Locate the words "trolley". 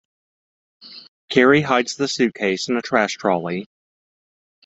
3.17-3.67